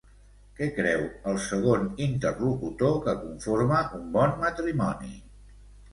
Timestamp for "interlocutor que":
2.07-3.15